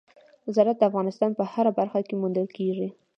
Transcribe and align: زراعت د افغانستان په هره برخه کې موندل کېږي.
زراعت 0.55 0.77
د 0.79 0.83
افغانستان 0.89 1.31
په 1.35 1.43
هره 1.51 1.71
برخه 1.79 1.99
کې 2.07 2.15
موندل 2.21 2.47
کېږي. 2.57 2.87